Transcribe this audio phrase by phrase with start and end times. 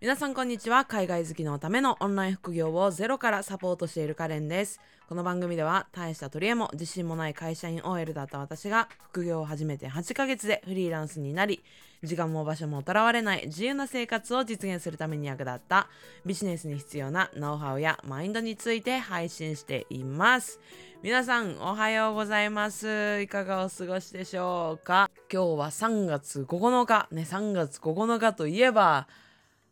[0.00, 0.84] 皆さんこんにちは。
[0.84, 4.80] 海外好きのためのオンライン副業をゼロからサポートしているカレンです。
[5.08, 11.64] この番組では大した取り柄も自信もない会社員 OL だった私が副業を始めて8ヶ月でフリーランスになり
[12.04, 15.88] 時間も場所もとらわれない自由な生活を実現するために役立った
[16.24, 20.60] ビジネスに必要なノウハウやマインドについて配信しています。
[21.02, 23.20] 皆さんおはようございます。
[23.20, 25.10] いかがお過ごしでしょうか？
[25.32, 29.08] 今日は3月9日ね3月9日といえば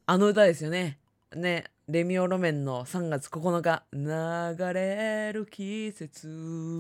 [0.08, 1.00] あの歌ですよね。
[1.34, 6.28] ね、レミオロメンの3月9日、流れる季節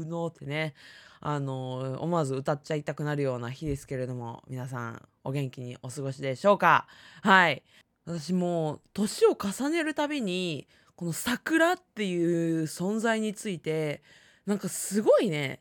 [0.06, 0.74] のってね、
[1.20, 6.86] あの、思わず歌っちゃいたくなるような日ですけれども、皆さんお元気にお過ごしでしょうか
[7.20, 7.64] はい。
[8.04, 14.04] 私も年を重ねるたびに、この桜っていう存在について、
[14.46, 15.60] なんかすごいね、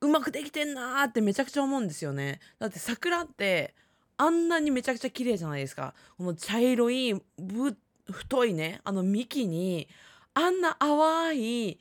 [0.00, 2.40] うまくできてんなーってめちゃくちゃ思うんですよね。
[2.58, 3.76] だって桜って、
[4.18, 5.94] あんなにめちゃくちゃ綺麗じゃないですか。
[6.16, 7.76] この茶色いぶ
[8.10, 9.88] 太いねあの幹に
[10.34, 11.80] あんな淡い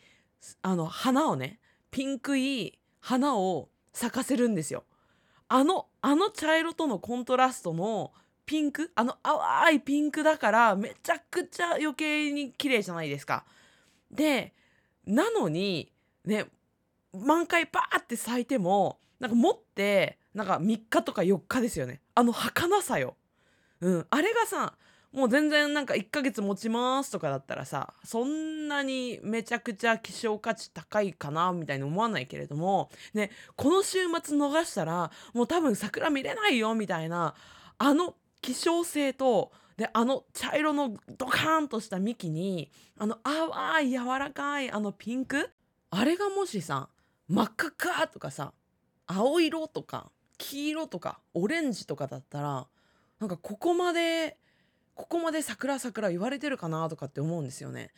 [0.61, 1.59] あの花をね
[1.91, 4.83] ピンクい花を咲かせるんですよ。
[5.47, 8.11] あのあの茶色とのコントラストの
[8.45, 13.45] ピンクあの淡いピンクだからめちゃくちゃ余計に綺麗じゃないですか。
[14.11, 14.53] で
[15.05, 15.91] なのに
[16.25, 16.47] ね
[17.13, 22.01] 満開パーって咲いてもなんか持ってなんか3日とか4日ですよね。
[22.13, 23.15] あの儚さよ。
[23.81, 24.07] うん。
[24.09, 24.75] あれがさ
[25.15, 37.33] もう全然なんか1ヶ月持ちますとかだったらさそんなにめちゃくちゃ希少価値高いかなみたいに思わないけれどもねこの週末逃したらもう多分桜見れないよみたいな
[37.77, 45.49] あの希少性とであの茶色のドカーンとした幹にあの淡い柔らかいあのピンク？
[45.91, 46.89] あれがもしさ
[47.29, 48.51] 真っ赤っかとかさ
[49.07, 52.67] 青色とか黄色とかオレンジとかだったら
[53.19, 54.37] なんかここまで
[54.95, 57.91] ここまで桜桜言われてるかなとかって思うんですよね。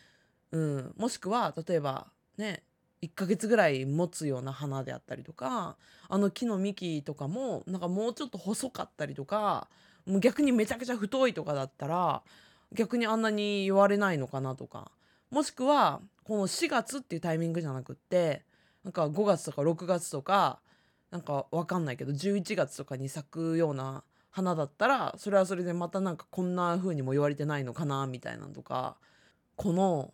[0.52, 2.64] うん、もしくは例えばね
[3.02, 5.78] 1ヶ月ぐらい持つような花であったりとか
[6.10, 9.68] あの木の幹とかもなんかもうちょっと細かったりとか
[10.06, 12.24] もう逆にめちゃくちゃ太いとかだったら
[12.74, 14.92] 逆にあんなに言われないのかなとか
[15.30, 18.44] もしくはこの4月っていうタイミングじゃなくって
[18.84, 20.60] なんか5月とか6月とか
[21.12, 28.98] なんかわかんないけど11月とかに咲くような花だったらそれはそれでまたなんかこんな風にも言われてないのかなみたいなのとか
[29.56, 30.14] この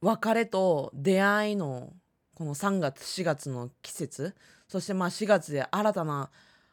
[0.00, 1.92] 別れと出会いの
[2.34, 4.34] この3月4月の季節
[4.68, 6.30] そしてまあ4月で新たな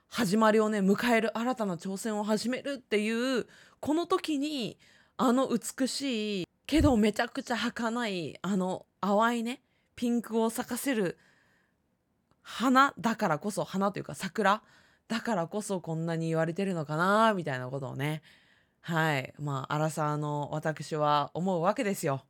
[0.08, 3.48] 始まりをね迎える新たな挑戦を始めるっていう
[3.80, 4.78] この時に
[5.18, 9.62] あの美しいけどめちゃくちゃ儚いあの淡いね
[9.96, 11.18] ピンクを咲かせる
[12.52, 14.64] 花だからこそ花というか桜
[15.08, 18.24] だからこそこんなに言われてるのかなみたいなことをね
[18.82, 22.26] はいまあ荒沢の私は思うわけですよ。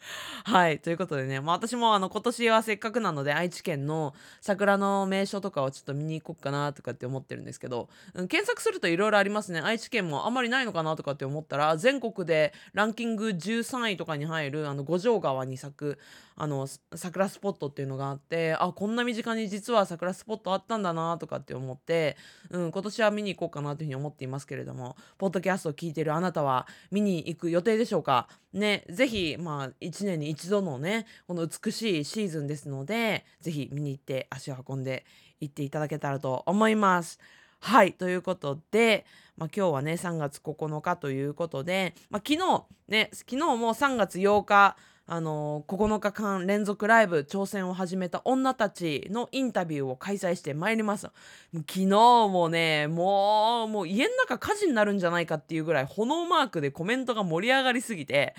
[0.44, 9.60] はいということでね、まあ、私もあの今年はせっかくなので愛知県の桜の名所とかをちょっと見に行こうかなとかって思ってるんですけど、うん、検索するといろいろありますね。
[9.60, 15.98] 愛知県もあんまりないのかなとかって思ったら全国でランキング13位とかに入るあの五条川に咲く
[16.40, 22.16] あの桜スポットっていうのがあってあこんな身近に実は桜スポットあったんだなとかって思って、
[22.50, 28.28] うん、今年は見に行こうかなというふうに思っていますけれどもポッドキャストを聞いてるあなたは見に行く予定でしょうか？
[28.52, 35.04] ねぜひまあ1年に一度のねこの美しいシーズンですので是非見に行って足を運んで
[35.40, 37.18] 行っていただけたらと思います。
[37.60, 39.04] はいということで、
[39.36, 44.76] まあ、今日はね3月9日ということで、まあ、昨日ね昨日も3月8日
[45.10, 51.08] あの9日間連続ライブ挑戦を始めた女たちのインタビューを開催してまいります。
[51.54, 58.34] 昨日もねもうもう家の中火事になるんじゃないかっていうぐらい炎マークでコメントが盛り上がりすぎて。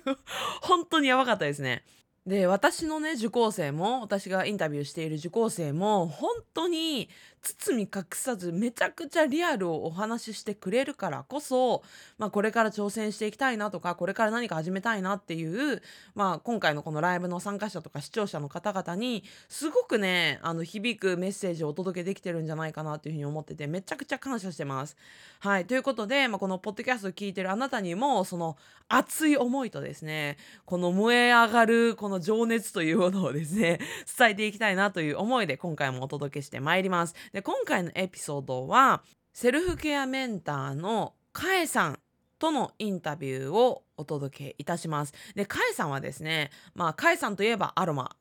[0.62, 1.84] 本当にやばかったですね。
[2.26, 7.10] で私のね受講生も私がインタビューしている受講生も本当に
[7.44, 11.82] 包み隠さずめちゃくちゃリアルをお話ししてくれるからこそ、
[12.18, 15.82] まあ、これから挑戦していきたいなとかこれから何か始めたいなっていう、
[16.14, 24.96] まあ、今回のこのライブの参加者とか視聴者の方々にすごくねあの響くメッセージをお届けできてるんじゃないかなというふうに思っててめちゃくちゃ感謝してます。
[25.40, 28.56] はいということで、まあ、このポッドキャストを聞いてるあなたにもその
[28.88, 33.78] 熱い思いとですねこの燃え上がるこの情熱というものをですね
[34.18, 37.14] 伝えていきたいなという思いで今回もお届けしてまいります。
[37.34, 39.02] で今回のエピソードは
[39.32, 41.98] セルフケアメンターのカエさん
[42.38, 45.12] とのインタビューをお届けいたします。
[45.34, 48.14] で、カエさんはですね、まあ、カエさんといえばアロマ、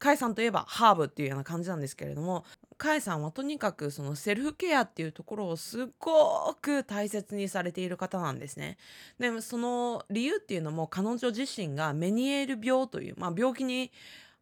[0.00, 2.44] カエさんといえばハーブっていうような感じなんですけれども、
[2.76, 8.78] かえさんはとにかくそのセルフケアっていうところをすごく大切にされている方なんですね。
[9.20, 13.92] でその理由っていうのも彼女自身がメニエール病という、まあ、病気に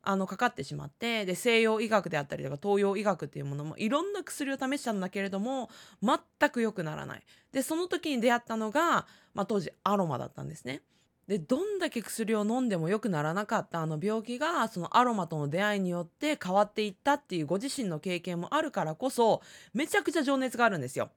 [0.08, 5.70] あのかかってしまってで西洋医学であったりとか東洋医学っていうものもいろんな薬を試したんだけれども
[6.02, 7.22] 全く良くならない
[7.52, 10.82] でその時に出会ったのが、まあ、当時アロマだったんですね
[11.26, 19.40] でどんだけ薬を飲んでも良くならなかったあの病気がそのアロマとの出会いによって変わっていったっていうご自身の経験もあるからこそ
[19.72, 21.10] めちゃくちゃ情熱があるんですよ。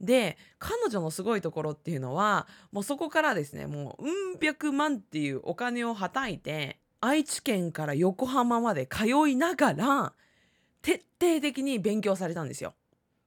[0.00, 10.12] で彼女のすごいところっていうのはもうそこからですねもううん百万っていうお金をはたいて愛知県から横浜まで通いながら
[10.80, 12.72] 徹底的に勉強されたんですよ。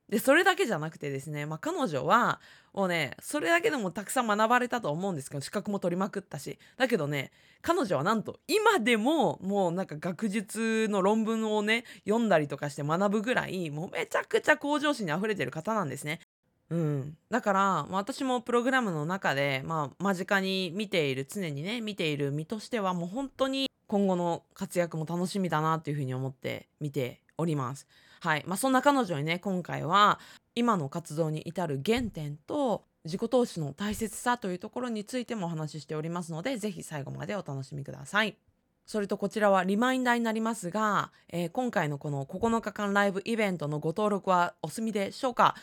[0.09, 2.39] でそれだけじゃなくてですね、まあ、彼女は
[2.74, 7.31] もうねそれだけでもたくさん学ばれたと思うんですけど資格も取りまくったしだけどね
[7.62, 16.21] 彼女はなんと今でももうなんか学術の論文をね読んだりとかして学ぶぐらいもうめちゃくちゃ向上心にあふれてる方なんですね。
[16.69, 27.87] うん、だから、まあ、私もプログラムの中で、まあ、間近に見ている常にね見ている身としてはもう本当に今後の活躍も楽しみだなっていうふうに思って見ております。
[28.19, 30.19] はいまあ、そんな彼女にね今回は
[30.55, 38.37] 今の活動に至る原点と自己投資の大切さというところについてもお話ししておりますので是非最後までお楽しみください。
[38.85, 45.55] それとこちらはリマインダーになりますが、えー、今回のこの9日間ライブイベントのご登録はお済みでしょうか？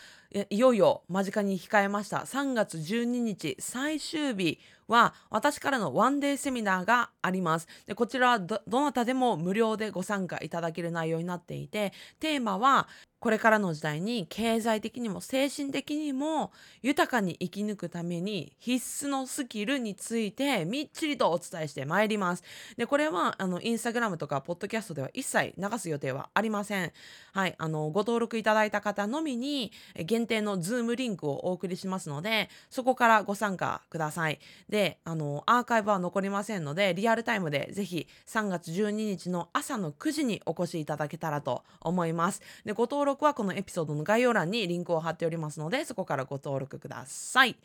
[0.50, 4.58] いよいよ間近に控えました3月12日最終日
[4.88, 12.88] は私からのワンデーセミナーがありますでこちらはどなたでも無料でご参加いただける内容になっていてテーマは
[13.24, 16.52] これからの時代に経済的にも精神的にも
[16.82, 22.42] 豊かに生き抜くために必須のスキルについてみっちりとお伝えしてまいります。
[22.76, 26.92] で、これはあのインスタグラムとかポッドキャストでは一切流す予定はありません。
[27.32, 29.72] はい、あのご登録いただいた方のみに
[30.04, 34.38] 限定の Zoom リンクをお送りしますので、そこからご参加ください。
[34.68, 42.42] で、あのアーカイブは残りませんので、リアルタイムでぜひ3月12日の朝の9時にお越しいただけたらと思います。
[42.64, 47.56] で、ご登録録はこのエピソードの概要欄にリンクを貼っておりますのでそこからご登録ください。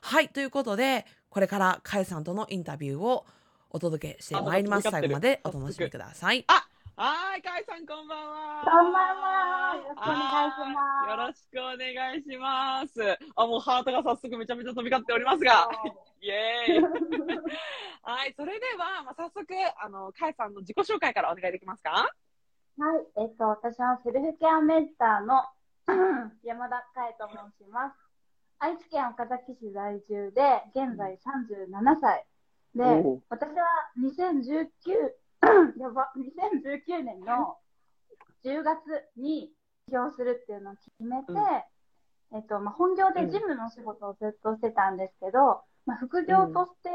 [0.00, 3.24] はいということでこれからかえさんとのインタビューを
[3.70, 6.44] お届けしてまいります最後までお楽しみください。
[6.48, 6.66] あ
[6.96, 8.62] はい、かえさんこんばんは。
[8.62, 9.74] こんばんは。
[11.10, 12.70] よろしくお願いします。
[12.70, 13.18] よろしくお願いします。
[13.34, 15.68] あ、もうハートが早速めちゃめちゃ飛び交っておりますが。
[16.22, 16.82] イエーイ。
[18.00, 19.44] はい、それでは、まあ、早速、
[19.82, 21.90] あの、かえさんの自己紹介からお願いできますか？
[22.78, 25.42] はい、えっと、私はセルフケアメンターの
[26.46, 27.96] 山田佳恵と申します。
[28.60, 32.24] 愛知県岡崎市在住で、現在37歳。
[32.76, 32.84] で、
[33.28, 33.66] 私は
[33.98, 34.70] 2019、
[35.78, 37.56] やば、2019年の
[38.44, 38.80] 10月
[39.16, 39.50] に
[39.86, 46.90] 起業するっていうのを決めて、うん、えっと、まあ、本業で事務の仕事をずっとしてたんですけど、まあ、副業として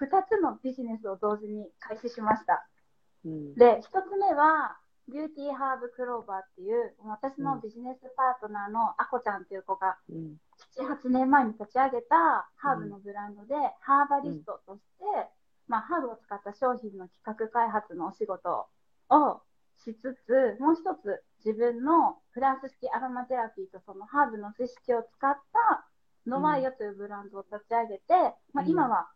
[0.00, 2.66] 2つのビジネスを同時に開始しました。
[3.24, 4.76] うん、で、1つ目は、
[5.08, 9.98] ビューティーハーブクローバーっていう、私のビジネスパートナーのあこちゃんっていう子が、
[10.78, 15.04] 7、8年前に立ち上げたハーブのブランドで、ハーバリストとして、
[15.70, 18.66] まあ、ハーブを使った商品の企画開発のお仕事
[19.08, 19.40] を
[19.78, 25.86] しつつ、もう一つ自分のフランス式アロマテラピーとそのハーブの知識を使った
[26.26, 29.08] ノワイヨというブランドを立ち上げて、まあ、今は、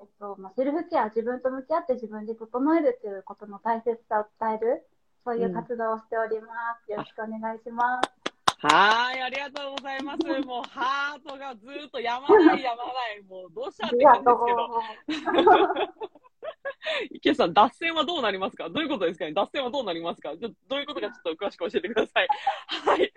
[0.00, 4.86] えっとまあ、セルフケア、自分と向き合って自分で整えるということの大切さを伝える
[5.24, 6.46] そういう活動をしておりま
[6.86, 6.90] す。
[6.92, 8.27] よろしくお願いします。
[8.60, 10.26] はい、ありがとうございます。
[10.40, 13.22] もうハートがずっとやまないやまない。
[13.28, 14.24] もうどうしたって感じ
[15.14, 15.48] ですけど。
[17.12, 18.68] 池さん、脱線はどうなりますか？
[18.68, 19.32] どういうことですかね？
[19.32, 20.34] 脱線はどうなりますか？
[20.34, 22.28] どういうことかちょっと詳しく教えてください。
[22.84, 23.12] はい。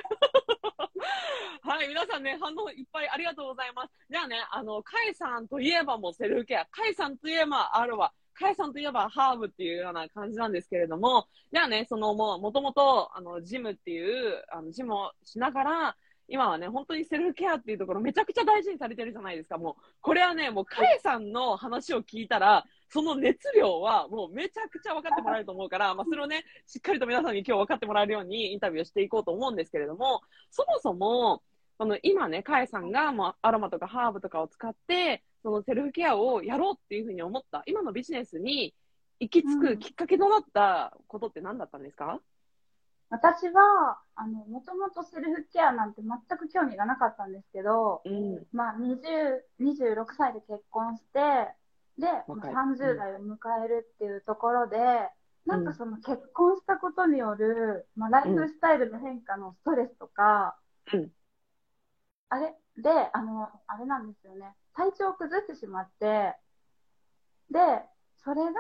[1.64, 3.90] はい、皆さんね、反応いっぱいありがとうございます。
[4.10, 19.58] じゃあね、あの、カイさんといえばもうセルフケア、カイさんといえばあるわ、カエさんといえばハーブっていうような感じなんですけれども、じゃあね、そのもう、もともと、あの、ジムっていう、あの、ジムをしながら、今はね、本当にセルフケアっていうところめちゃくちゃ大事にされてるじゃないですか。
[19.58, 31.44] もう、これはね、もう、カエさんの話を聞いたら、その熱量はもうめちゃくちゃ分かってもらえると思うから、まあ、それをね、しっかりと皆さんに今日分かってもらえるようにインタビューをしていこうと思うんですけれども、そもそも、
[31.78, 38.74] この今ね、カエさんがもうアロマとかハーブとかを使って、そのセルフケアをやろうっていうふうに思った、今のビジネスに
[39.20, 42.20] 行き着くきっかけとなったことって何だったんですか、
[43.10, 51.20] 私は、あの、もともとセルフケアなんて全く興味がなかったんですけど、うん、まあ、20、26歳で結婚して、
[51.98, 54.78] で、30代を迎えるっていうところで、
[55.46, 60.56] なんかその結婚したことによる、まあ、ライフスタイルの変化のストレスとか、
[60.94, 61.12] うん。
[62.30, 62.56] あれ？
[62.78, 64.56] で、あの、あれなんですよね。
[64.74, 66.36] 体調を崩してしまって、
[67.52, 67.60] で、
[68.24, 68.52] それが、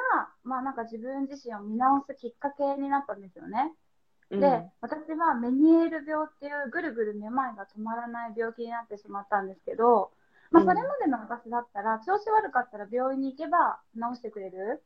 [0.44, 3.72] まあなんか自分自身を見直すきっかけになったんですよね。
[4.32, 10.12] うんで、私はメニエール病っていうぐるぐるめまいが止まらない病気になってしまったんですけど、
[10.52, 14.84] まあ、うんそれまでの私だったら、調子悪かったら病院に行けば治してくれる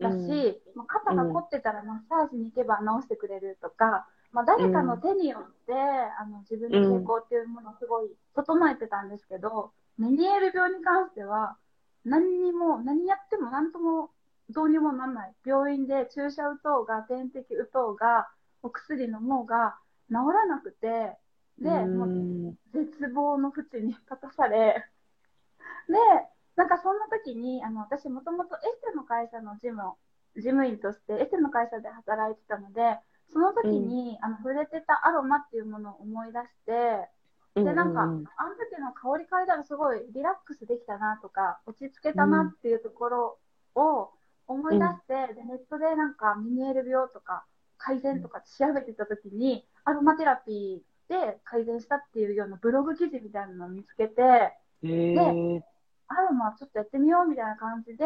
[0.00, 11.56] だし、まあ肩が凝ってたらマッサージに行けば治してくれるとか、まあ、誰かの手によって、あの自分の健康っていうものをすごい整えてたんですけど、メニエール病に関しては、
[12.04, 14.10] 何にも、何やっても何とも
[14.50, 15.34] どうにもならない。
[15.44, 18.28] 病院で注射打とうが、点滴打とうが、
[18.62, 19.76] お薬飲もうが
[20.08, 21.16] 治らなくて、
[21.58, 24.84] で、もううん絶望の淵に立たされ、
[25.88, 25.94] で、
[26.56, 29.96] なんかそんな時に、あの、私もともとエステの会社の事務を、
[30.36, 32.98] 事務員としてエステの会社で働いてたので、
[33.32, 37.08] その時に、あの、触れてたアロマっていうものを思い出して、
[37.54, 38.20] で、なんか、あの
[38.56, 43.38] 時の香り嗅いだらすごいリラックスできたなとか、落ち着けたなっていうところ
[43.74, 44.10] を
[44.46, 47.44] 思い出して、で、ネットでなんかミニエル病とか
[47.78, 55.62] 改善とか調べてた時に、アロマテラピーで改善したっていうようなブログ記事みたいなのを見つけて、へえ
[56.08, 58.04] アロマちょっとやってみようみたいな感じで、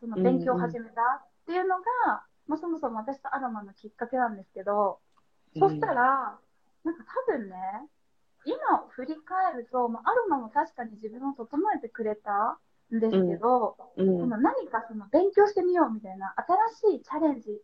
[0.00, 4.98] その勉強を始めたっていうのが、まあそもそも私とアロマのきっかけなんですけど、
[5.58, 6.38] そしたら、
[6.84, 7.56] なんか多分ね、
[8.44, 12.58] 今振り返ると、まあ、アロマも確かに自分を整えてくれた
[12.94, 16.34] んですけど、うんその何かその勉強してみようみたいな
[16.82, 17.62] 新しいチャレンジ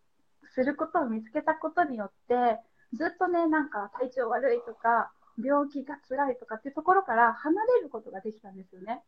[0.55, 2.59] することを見つけたことによって、
[2.95, 9.03] ずっとね、なんか体調悪いとか、病気が辛いとかっていうところから離れることができたんですよね。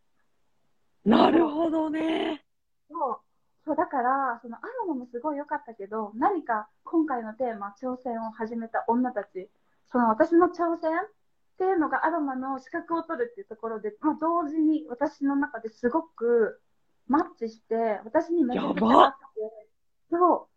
[1.05, 2.45] なるほどね。
[2.89, 3.32] そう。
[3.65, 9.49] そう、だから、そのアロマもすごい良かったけど、何か今回のテーマ、挑戦を始めた女たち、
[9.91, 11.11] その私の挑戦っ
[11.59, 16.61] ていうのがアロマの資格を取るっていうところで、まあ、同時に私の中ですごく
[17.07, 19.69] マッチして、私にめちゃくちゃ合って、
[20.11, 20.49] そ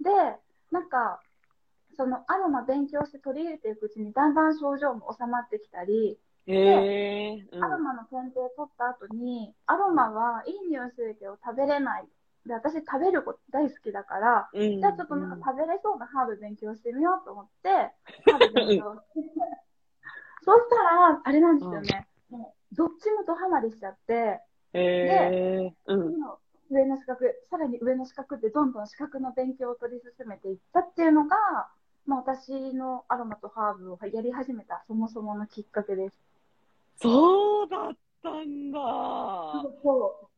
[0.00, 0.04] う。
[0.04, 0.10] で、
[0.70, 1.20] なんか、
[1.96, 12.08] そのアロマ勉強して取り入れていくうちに、だんだん症状も収まってきたり、へえアロマの検定取った後に、アロマはいい匂いするけど食べれない。
[12.46, 19.30] で、私食べること大好きだから、うんじゃあちょっとなんか食べれそうなハーブ勉強してみようと思って、ハーブ勉強して、
[20.44, 22.06] そしたら、あれなんですよね。
[22.30, 24.40] もうどっちもドハマりしちゃって、
[24.74, 26.38] へえうん次の
[26.70, 31.36] 上の資格、さらに上の資格でどんどん資格の勉強を取り進めていったっていうのが、
[32.06, 36.16] まあ私のアロマとハーブをやり始めたそもそものきっかけです。
[37.00, 37.90] そうだっ
[38.22, 38.78] たんだ。
[39.82, 40.28] そ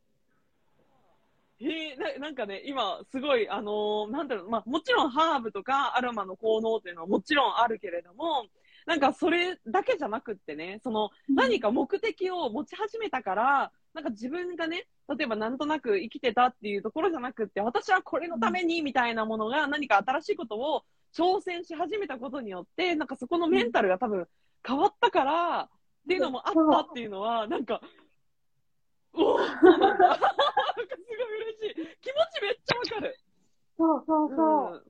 [1.61, 8.47] へえななんかね、今、すごい、あのーなんだろう、まあ、もちろんハーブとかアロマの効能っていうのはもちろんあるけれども、
[8.87, 11.33] なんかそれだけじゃなくってね、そのう。
[11.33, 20.85] 何か目的を持ち始めたから、なんか自分がね、例えばなんとなく生きてたっていうところじゃなくって、私はこれのためにみたいなものが何か新しいことを
[21.17, 24.29] 挑戦し始めたことによって、なんかそこのメンタルが多分
[24.67, 25.69] 変わったから、っ
[26.09, 27.81] ていうのもあったっていうのは、なんか、
[29.17, 29.77] おすごい
[31.43, 31.75] 嬉しい。
[32.01, 33.19] 気持ちめっちゃわかる。
[33.79, 34.37] そうそうそう。
[34.37, 34.85] なる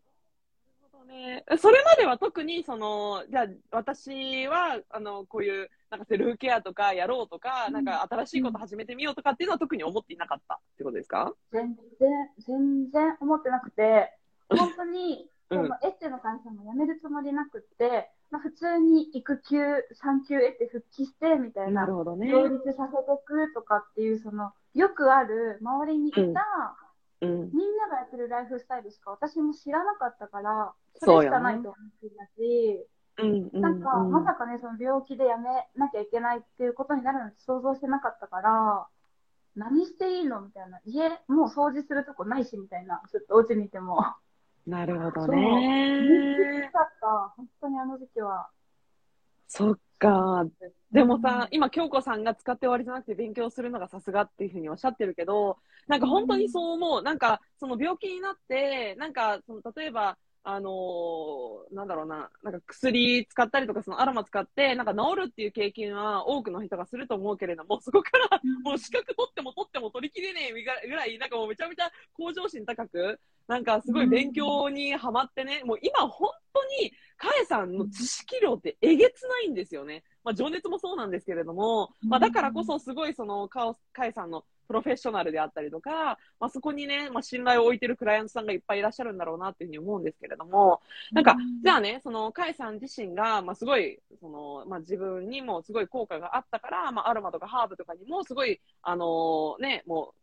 [0.93, 1.45] ほどね。
[1.59, 11.33] それまでは特に、その、じゃあ、私は、あの、こういう、なんかセルフケアとかやろうとか、うんなんか新しいこと始めてみようとかっていうのは特に思っていなかったってことですか？
[11.53, 14.13] 全然、全然思ってなくて、
[14.51, 19.59] 本当に、うんそのエステの会社も辞めるつもりなくって、まあ、普通に育休、
[19.93, 26.35] 産休得て復帰して、みたいな、ほどね両立させていくとかっていう、その、よくある、周りにいた、うん
[27.23, 27.51] うん。
[27.53, 32.87] みんながやってるライフスタイルしか私も知らなかったから、それしかないと思ってたし。
[33.55, 38.87] なんか、うんまさかね、その病気でやめなきゃいけないっていうことになるなんて想像してなかったから、
[39.55, 40.81] 何していいのみたいな。
[40.85, 43.01] 家、もう掃除するとこないし、みたいな。
[43.11, 44.05] ちょっとお家にいても。
[44.67, 46.07] なるほどね
[46.37, 46.73] きつ。
[46.73, 47.35] かった。
[47.37, 48.49] 本当にあの時期は。
[49.49, 50.45] そっか。
[50.91, 57.03] でもさ、今、京子さんが使って終わりじゃなくて勉強するのがさすがっていうふうにおっしゃってるけど、なんか本当にそう思う。
[57.03, 60.19] なんか、その病気になって、なんか、その例えば、
[60.49, 80.05] あのーなんだろうな、なんか薬使ったりとか、そのアロマ使って、なんか治るっていう経験は多くの人がすると思うけれども、 そこからもう資格取っても取っても取りきれねえぐらい、なんかもうめちゃめちゃ向上心高く、なんかすごい勉強にハマってね、もう今本当に、カエさんの知識量ってえげつないんですよね。
[80.23, 90.81] まあ情熱もそうなんですけれども、まあだからこそすごいそのカオカエさんのプロフェッショナルであったりとか、まあそこにね、まあ信頼を置いてるクライアントさんがいっぱいいらっしゃるんだろうなっていうふうに思うんですけれども、
[91.13, 100.15] なんか、じゃあね、そのカエさん自身が、まあすごい、その、まあ自分にもすごい効果があったから、まあアロマとかハーブとかにもすごい、あのね、も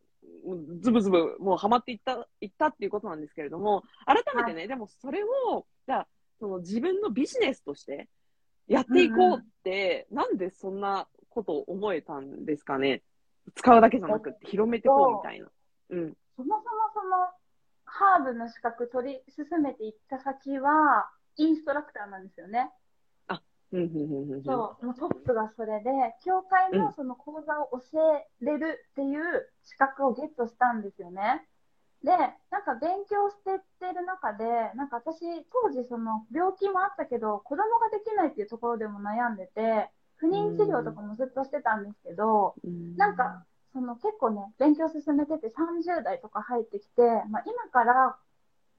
[0.45, 6.07] う、ズブズブもうハマっていった、いったっていうことなんですけれども、改めてね、でもそれを、じゃあ、
[6.39, 8.07] その自分のビジネスとして
[8.67, 13.01] やっていこうって、なんでそんなことを思えたんですかね？
[13.55, 15.47] 使うだけじゃなくて広めていこうみたいな。
[15.89, 16.13] うん。
[16.35, 17.27] そもそもその
[17.85, 22.71] ハーブの資格取り進めていった先は、インストラクターなんですよね。
[23.71, 24.43] うん、うん、うん、うん。
[24.43, 25.89] そう、もうトップがそれで、
[26.23, 31.47] 教会のその講座を教えれるっていう資格をゲットしたんですよね。
[32.03, 32.11] で、
[32.51, 34.45] なんか勉強してってる中で、
[34.75, 35.21] なんか私、
[35.63, 39.89] 当時その病気もあったけど、子供ができないっていうところでも悩んでて、
[40.23, 48.15] 不妊治療とかもずっとしてたんですけど、うんなんか、その結構ね、勉強進めてて30代とか入ってきて、まあ、今から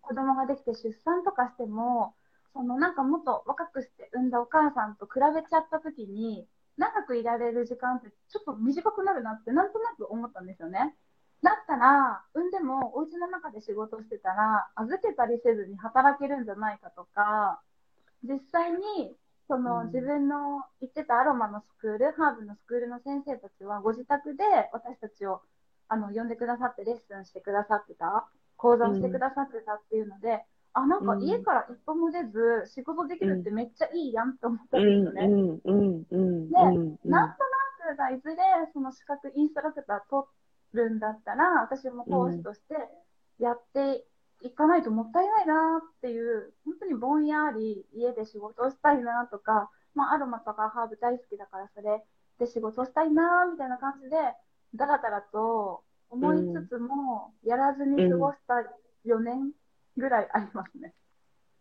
[0.01, 2.15] 子供ができて出産とかしても、
[2.55, 6.47] そのなんかもっと若くして産んだお母さんと比べちゃった時に、
[6.79, 10.95] 長くいられる時間ってちょっと短くなるなってなんとなく思ったんですよね。
[11.43, 17.61] だったら、産んでもお家の中で仕事してたら、預けたりせずに働けるんじゃないかとか、
[18.23, 19.15] 実際に、
[19.49, 25.41] そのうん自分の行ってたアロマのスクール、ハーブのスクールの先生たちはご自宅で私たちを
[25.89, 35.29] あの呼んでくださってレッスンしてくださってた、講座をしてくださってたっていうので、あ、なんかうん家から一歩も出ず仕事できるってめっちゃいいやんって思ったうんん、ですよね。
[35.29, 36.99] うん、うん、うん、でうん。
[37.05, 38.37] なんとなくがいずれ
[38.73, 40.27] その資格インストラクター取
[40.73, 42.75] るんだったら、私も講師として
[43.39, 44.05] やって
[44.45, 52.05] いかないともったいないなっていう、本当にぼんやり家で仕事をしたいなとか、まあアロマとかハーブ大好きだからそれ
[52.39, 54.17] で仕事をしたいなみたいな感じで、
[54.75, 58.55] だらだらと思いつつも、やらずに過ごした
[59.07, 59.53] 4年
[59.97, 60.93] ぐらいありますね。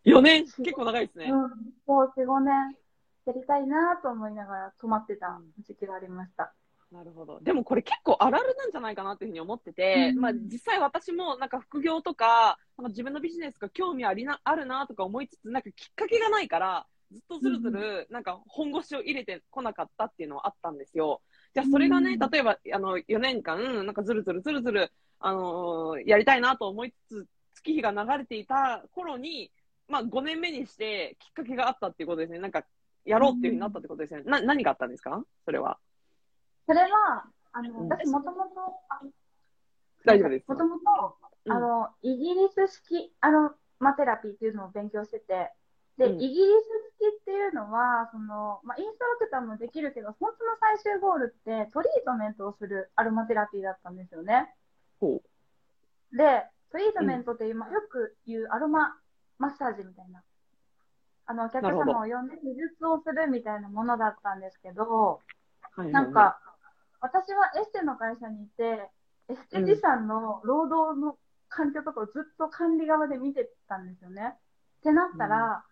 [0.04, 0.44] 4年？
[0.44, 1.30] 結構長いですね。
[1.32, 1.50] うん、
[1.86, 2.76] そう、4、5年
[3.24, 6.52] やりたいなと思いながら止まってた時期がありました。
[6.94, 7.40] なるほど。
[7.40, 21.20] でもこれ結構あるあるなんじゃないかなっていうふうに思ってて、うんまあ実際私もなんか副業とか、なんか自分のビジネスが興味ありな、あるなとか思いつつ、なんかきっかけがないから、ずっとずるずる、なんか本腰を入れてこなかったっていうのはあったんですよ。
[21.52, 27.26] じゃあそれがね、うん例えば、あの、4年間、なんかずるずるずるずる、あのーやりたいなと思いつつ、
[27.56, 29.50] 月日が流れていた頃に、
[29.88, 32.38] まあ5年目にしてきっかけがあったっていうことですね。
[32.38, 32.64] なんか、
[33.04, 34.22] やろうっていうふうになったってことですね。
[34.24, 35.22] な、何があったんですか？
[35.44, 35.78] それは。
[36.66, 37.88] それは、あの、うん。
[37.88, 38.50] 私もともと、
[38.88, 39.00] あ
[40.04, 40.48] 大丈夫です。
[40.48, 41.52] もともと、うん。
[41.52, 45.52] あの、イギリス式アロマテラピーっていうのを勉強してて、
[45.98, 46.22] で、うん。
[46.22, 46.66] イギリス
[46.98, 54.52] 式っていうのは、その、まあ、インストラクターもできるけど、本当の最終ゴールってトリートメントをするアロマテラピーだったんですよね。
[55.00, 55.20] ほ
[56.12, 58.96] で、トリートメントっていう、まあ、よく言うアロマ
[59.38, 60.22] マッサージみたいな。
[61.26, 65.20] あの、お客様を呼んで施術をするみたいなものだったんですけど、
[65.76, 65.90] はい。
[65.90, 66.38] なん、か、
[67.04, 68.88] 私はエステの会社にいて、
[69.28, 71.18] エステティさんの労働の
[71.50, 74.32] 環境とかをずっと管理側で見てたんですよね。
[74.78, 75.64] ってなったら、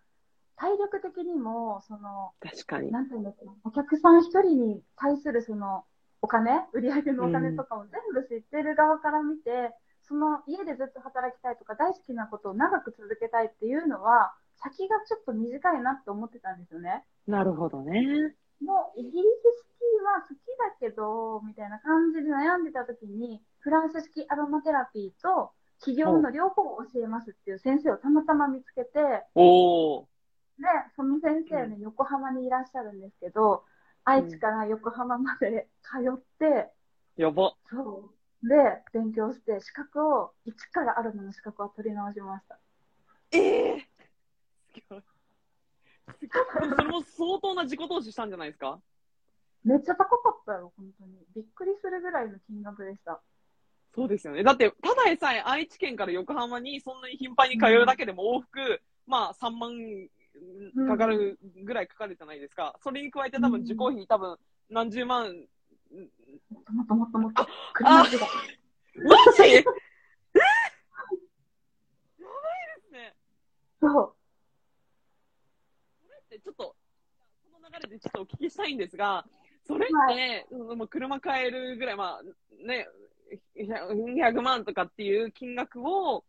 [0.57, 2.91] 体力的にも、その、確かに。
[2.91, 5.85] なんていうんですか、お客さん一人に対するその、
[6.21, 17.03] お金、売り上げのお金とかを全部知ってる側から見て、その家でずっと働きたいとか大好きなことを長く続けたいっていうのは、先がちょっと短いなって思ってたんですよね。
[17.25, 18.35] なるほどね。
[18.61, 28.99] もうイギリス式は好きだけど、みたいな感じで悩んでた時に、フランス式アロマテラピーと企業の両方を教えますっていう先生をたまたま見つけて、
[29.35, 30.05] おー。
[30.57, 33.65] で、その先生ね、横浜にいらっしゃるんですけど、
[34.05, 36.71] 愛知から横浜まで通って、
[37.17, 37.55] やば。
[37.69, 38.11] そ
[38.43, 38.47] う。
[38.47, 42.59] で、勉強して、資格を、一からアロマの資格を取り直しました。
[43.31, 43.37] え
[43.77, 43.87] え
[44.77, 44.99] すごい。
[44.99, 45.03] すごい
[46.07, 48.79] それも相当な自己投資したんじゃないですか？
[49.63, 51.13] めっちゃ高かったよ、本当に。
[51.35, 53.21] びっくりするぐらいの金額でした。
[53.95, 54.43] そうですよね。
[54.43, 59.71] だって、ただでさえ愛知県から横浜にそんなに頻繁に通うだけでも往復、まあ3万
[60.87, 62.75] かかるぐらいかかるじゃないですか。
[62.83, 64.37] それに加えて多分受講費多分
[64.69, 65.25] 何十万、
[66.49, 67.47] もっともっともっともっとあ。
[67.73, 68.29] 車時代。
[69.05, 69.43] マジ？
[69.53, 69.55] え？
[69.55, 69.71] やば
[71.13, 71.17] い
[72.81, 73.15] ですね。
[73.79, 74.15] そう。
[76.43, 76.75] ちょっと、
[77.51, 79.25] この流れでちょっとお聞きしたいんですが、
[79.65, 82.87] それって、はその車買えるぐらい、まあね、
[83.55, 86.23] 100万とかっていう金額を、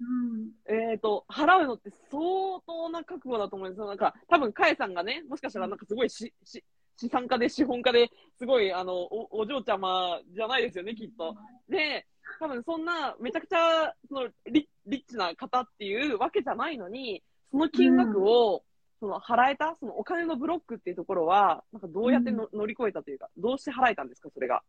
[0.00, 0.50] うん。
[0.66, 3.86] えっ、と、払うのって相当な覚悟だと思うんですよ。
[3.86, 6.64] なんか、多分、カエさんがね、もしかしたらなんかすごいし、し、
[6.96, 11.36] 資産家で資本家で、すごい、あの、お、お嬢ちゃまじゃないですよね、きっと。
[11.68, 12.06] で、
[12.38, 18.64] 多分そんな、めちゃくちゃ、その、リリッチな方っていうわけじゃないのに、その金額を、
[19.00, 24.62] その、払えた、そのお金のブロックっていうところは、なんかどうやっての、乗り越えたというか、どうして払えたんですか、それが？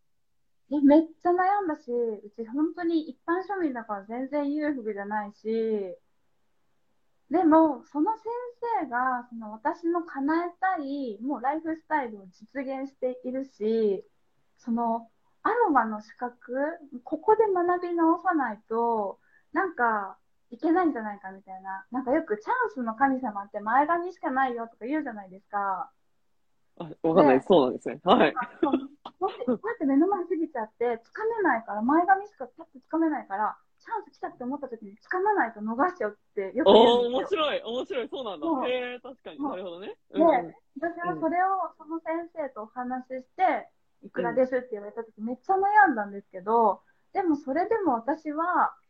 [0.71, 5.97] えめっちゃ悩んだし、うち本当に一般庶民だから全然裕福じゃないし、
[7.29, 8.23] でも、その先
[8.83, 14.05] 生が、その私の叶えたい、もうライフスタイルを実現しているし、
[14.57, 15.09] その、
[15.43, 16.53] アロマの資格、
[17.03, 19.19] ここで学び直さないと、
[19.53, 20.17] なんか、
[20.51, 21.85] いけないんじゃないかみたいな。
[21.91, 25.89] なんかよくチャンスの神様って前髪しかないよとか言うじゃないですか。
[26.77, 27.99] あ、わかんない、ねそうなんですね。
[28.03, 28.33] はい。
[28.33, 37.43] だって、だって目の前過ぎちゃって、つかめないから、前髪しかパッとつかめないから、チャンス来たって思った時につかまないと逃しちゃうってよく言おー、面うんですよ。
[37.43, 38.67] 白い、面白い、そうなんだ。
[38.67, 39.87] へえ、確かに、なるほどね。
[39.87, 43.67] でうんうん私はそれをその先生とお話しして、
[44.03, 46.81] いくらですって言われた時めっちゃ悩んだんですけど、
[47.13, 48.80] でもそれでも私は、うん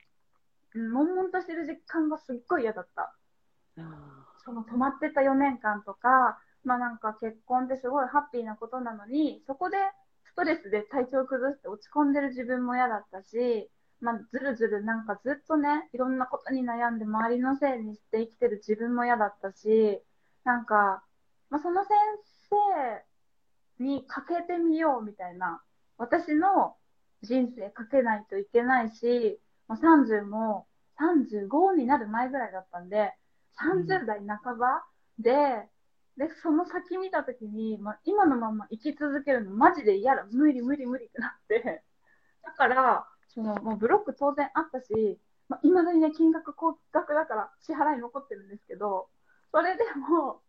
[0.75, 3.13] 悶々としてる実感がすっごい嫌だった。
[3.77, 9.77] あその止まってた4年間とか、まあなんか結婚ってすごいハッピーなことなのに、そこで
[10.25, 20.01] ストレスで体調崩して落ち込んでる自分も嫌だったし、まあずるずるなんかずっとね、いろんなことに悩んで周りのせいにして生きてる自分も嫌だったし、
[20.43, 21.03] なんか、
[21.49, 21.91] まあその先
[23.79, 25.61] 生にかけてみようみたいな、
[25.97, 26.75] 私の
[27.21, 29.39] 人生かけないといけないし、
[29.71, 30.67] まあ、30も
[30.99, 33.13] 35になる前ぐらいだったんで、
[33.87, 34.83] 30代半ば
[35.17, 35.31] で、
[36.17, 40.25] で、その先見たときに、まあ、今のまま生き続けるのマジで嫌だ。
[40.29, 41.83] 無理無理無理ってなって。
[42.43, 49.07] だから、その、もうブロック当然あったし、まあ、未だにね、金額高額だから支払い残ってるんですけど、
[49.53, 50.41] それでも、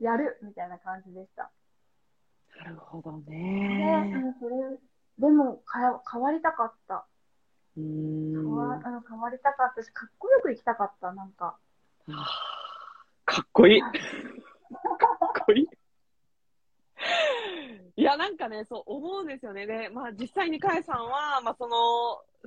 [0.00, 1.50] やるみたいな感じでした。
[2.62, 4.12] ーなるほどで、ね。
[4.14, 4.78] うんそれ、
[5.18, 7.06] でも変わ変わりたかった。
[7.76, 8.86] うー変わん。
[8.86, 11.56] あの変わりたかったし、かっこよく生きたかった、なんか。
[12.08, 12.14] あー
[13.24, 13.80] かっこいい。
[13.82, 13.92] かっ
[15.46, 15.68] こいい。
[17.96, 19.66] いや、なんかね、そう思うんですよね。
[19.66, 21.76] で、まあ実際にかえさんは、まあその、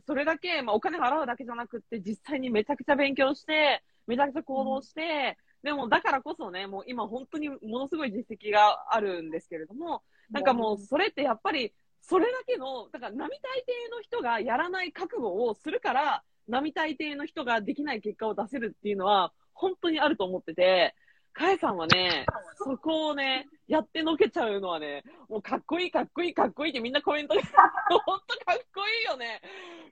[0.06, 20.96] それだけ、まあお金払うだけじゃなくって、実際にめちゃくちゃ勉強して、めちゃくちゃ行動して、でもだからこそね、もう今本当にものすごい実績があるんですけれども、なんかもうそれってやっぱり、それだけの、だから並大抵の人がやらない覚悟をするから、並大抵の人ができない結果を出せるっていうのは、本当にあると思ってて、
[21.32, 22.26] かえさんはね、
[22.58, 29.42] そこをね、やってのけちゃうのはね、もうかっこいい、かっこいい、かっこいいってみんなコメントで、本当かっこいいよね。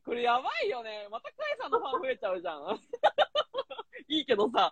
[0.03, 1.07] これやばいよね。
[1.09, 2.79] またかえさんのファン増えちゃうじゃん。
[4.09, 4.71] いいけどさ。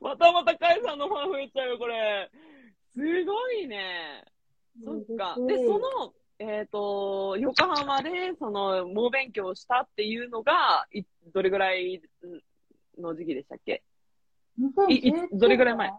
[0.00, 2.30] またまたかえさんのファン増えちゃうよ、これ。
[2.94, 4.24] すごいね。
[4.84, 5.36] そっか。
[5.46, 12.02] で、その、えっ、と、横浜で、その、猛勉強をしたっていうのが、いどれぐらい
[12.98, 13.82] の時期でしたっけ？
[14.88, 15.92] いい2019どれぐらい前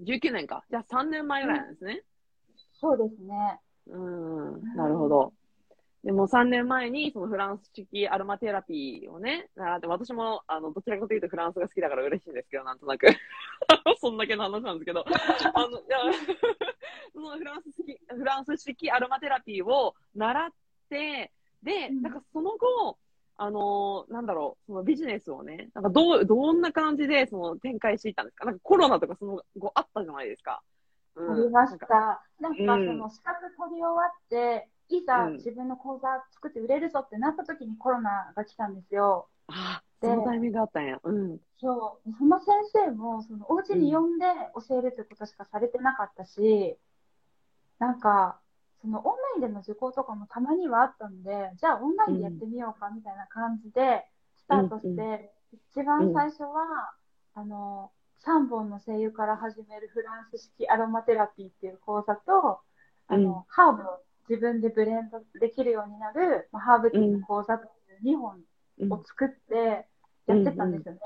[0.00, 0.64] ?19 年か。
[0.70, 2.02] じゃあ3年前ぐらいなんですね。
[2.80, 3.60] そうですね。
[3.88, 5.32] うん、なるほど。
[6.04, 13.08] でも3年前にそのフランス式アロマテラピーをね、習って、私もあのどちらかというとフランスが好きだから嬉しいんですけど、なんとなく。
[14.00, 15.04] そんだけの話なんですけど、
[15.54, 15.98] あの、いや、
[17.12, 20.50] そのフランス式、フランス式アロマテラピーを習っ
[20.88, 21.32] て、
[21.62, 22.98] で、うんなんかその後、
[23.40, 28.44] あのなんだろう、そのビジネスをね、なんかどう、どんな感じでその展開していったんですか？
[28.46, 30.62] なんかコロナとかその後あったじゃないですか。
[31.16, 32.22] うんありました。
[32.40, 39.28] なんか、うんその資格取り終わって、いざうん自分の講座作って売れるぞってなった時にコロナが来たんですよ。
[39.48, 41.00] ああ、でそのタイミングがあったんや。
[41.02, 41.38] うん。
[41.60, 42.12] そう。
[42.18, 44.26] その先生も、そのお家に呼んで
[44.68, 46.76] 教えるってことしかされてなかったし、
[47.78, 48.40] なんか、
[48.80, 55.30] そのオンラインでの受講とかもたまにはあったんで、じゃあオンラインでやってみようかみたいな感じでスタートして、うんう
[55.72, 56.92] 一番最初は、
[57.34, 57.90] あの、
[58.24, 62.60] 3本の声優から始めるフランス式アロマテラピーっていう講座と、
[63.06, 67.66] あの、うんハーブを自分でブレンドできるようになる、まあ、ハーブティーの講座って
[68.06, 68.40] いう2本
[68.80, 69.86] うんを作って
[70.26, 71.00] やってたんですよね。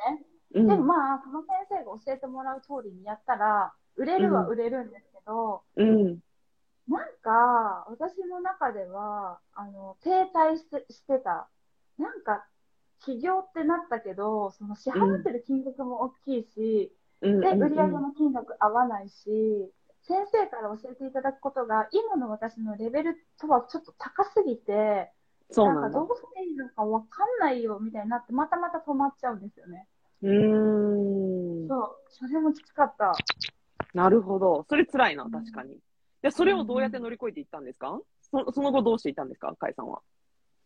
[0.55, 6.19] うんでもまあ、その先生が教えてもらう通りにやったら、売れるは売れるんですけど、うん。
[6.89, 11.49] なんか、私の中では、あの、停滞してしてた。
[11.99, 12.45] なんか、
[13.01, 17.41] 起業ってなったけど、その支払ってる金額も大きいし、うん。
[17.41, 19.73] で、売り上げうんの金額合わないし、
[20.13, 25.11] 先生から教えていただくことが、今の私のレベルとはちょっと高すぎて、
[25.51, 26.15] そうなんだなんかど。
[26.15, 29.89] うしていいのかわかんないよみたいになって、またまた止まっちゃうんですよね。
[30.23, 31.69] うーん。
[31.69, 33.13] そう、それもきつかった。
[33.95, 34.67] なるほど。
[34.69, 35.79] それ辛いな、確かに。
[36.21, 37.99] で、それをどうやって乗り越えていったんですか？
[38.31, 40.01] そその後どうしていったんですか、かいさんは。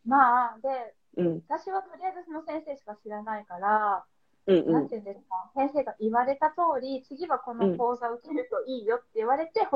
[0.04, 1.42] まあ、で、うん。
[1.48, 4.04] 私はとりあえずその先生しか知らないから、
[4.46, 4.72] うんうん。
[4.72, 9.70] なんていうんですか、先生が言われた通り、次はこの講座を受けるといいよって言われて、を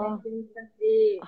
[0.00, 1.20] 勉強したし、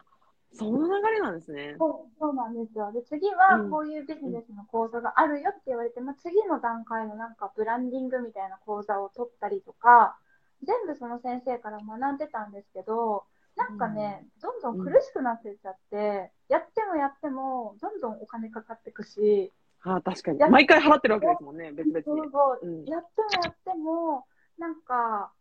[0.52, 1.76] その流れなんですね。
[1.78, 2.92] そうそうなんですよ。
[2.92, 10.18] で、次はうんこういうビジネスの講座があるよって言われて、まあ、次の段階のなんかブランディングみたいな講座を取ったりとか、
[10.64, 13.24] 全部その先生から学んでたんですけど、
[13.56, 20.48] なんかね、どんどん苦しくなってっちゃって、やってもやっても、どんどんお金かかってくし、ああ、確かにや。
[20.48, 22.04] 毎回払ってるわけですもんね、別々に。
[22.04, 22.84] そうそううん。
[22.84, 24.26] やってもやっても、
[24.58, 25.32] なんか、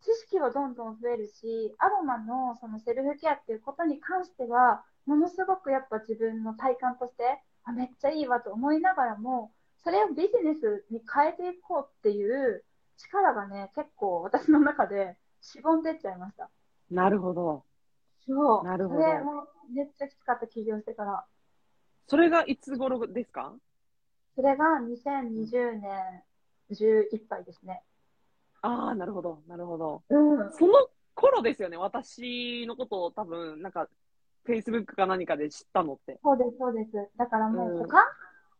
[0.00, 12.64] 知識はどんどん増えるし、アロマのそのセルフケアっていうことに関しては、ものすごくやっぱ自分の体感として、あ、めっちゃいいわと思いながらも、それをビジネスに変えていこうっていう
[12.96, 16.50] 力がね、結構私の中でしぼんでっちゃいました。
[16.90, 17.64] なるほど。
[18.26, 18.64] そう。
[18.64, 21.24] なるほどそれもめっちゃきつかった起業してから。
[22.06, 23.54] それがいつ頃ですか？
[24.40, 26.22] それが2020年
[26.72, 27.82] 11杯ですね。
[28.62, 30.02] ああ、なるほど、なるほど。
[30.08, 30.52] うん。
[30.52, 33.86] その頃ですよね、私のことを多分、なんか、
[34.48, 36.18] Facebook か何かで知ったのって。
[36.22, 36.90] そうです、そうです。
[37.18, 38.02] だからもうんう他、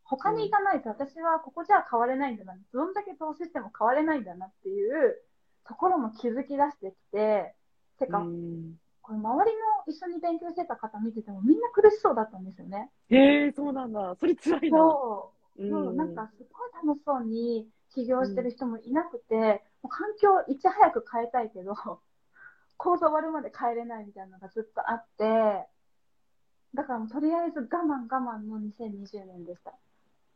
[0.03, 2.55] 他に行かないと私はここじゃ変われないんだな。
[2.71, 5.17] どんだけ投資しても変われないんだなっていう
[5.67, 7.55] ところも気づき出してきて、
[7.97, 12.91] てか、うんこれ周りの一緒に勉強してた方見ててもみんな苦しそうだったんですよね。
[13.09, 14.15] へえ、そうなんだ。
[14.19, 14.77] それ辛いな。
[14.77, 15.65] そうう。
[15.65, 21.73] んそうなんかすごい楽しそうに起業してる人もいなくて、もう環境をいち早く変えたいけど、
[22.77, 25.67] 講座終わるまで変えれないみたいなのがずっとあって、
[26.73, 29.73] だからもうとりあえず我慢我慢の2020年でした。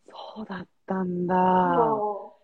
[0.08, 1.36] そうだったんだ。
[1.76, 2.36] そ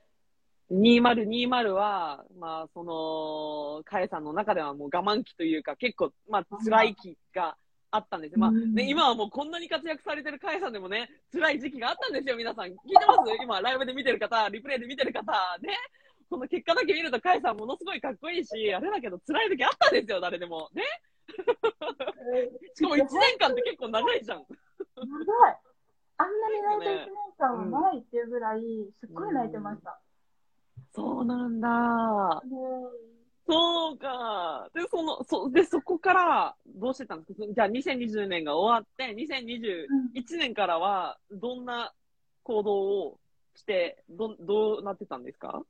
[0.72, 7.58] 2020は、まあ、その、カエさんの中ではもう我慢期というか、結構、まあ、辛い期が
[7.92, 8.40] あったんですよ。
[8.40, 12.66] まあ、うんね、今はもうこんなに活躍されてるカエさんでもね、辛い時期があったんですよ、皆さん。
[12.66, 13.44] 聞いてます？
[13.44, 15.76] 今、ライブで見てる方、リプレイで見てる方、ね。
[16.30, 20.70] この結果だけ見ると、カエさんものすごいかっこいいし、あれだけど辛い時あったんですよ、誰でも。
[20.74, 20.84] ね。
[21.28, 21.32] う。
[22.74, 24.46] しかも1年間って結構長いじゃん。
[24.96, 25.58] 長い。
[26.18, 28.62] あんなに泣いて1年間はないっていうぐらい、
[29.00, 30.00] すっごい泣いてました。
[30.94, 31.70] そうなんだ。
[32.46, 32.92] も
[33.52, 34.70] そうか。
[34.74, 41.94] で、その、そ、で、そこから、どうしてたんですかじゃあ、2020年が終わって、2021年からは、どんな
[42.44, 43.20] 行動を
[43.56, 45.62] して、ど、どうなってたんですか？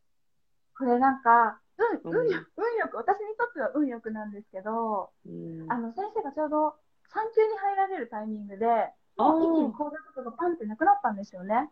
[0.78, 1.60] これなんか、
[2.04, 6.76] うん、うん運よ運よく、私にとっては運よくなんですけど、うんあの、先生がちょうど
[7.10, 8.66] 産休に入られるタイミングで、
[9.18, 11.72] 一気に講座とかがパンってなくなったんですよね。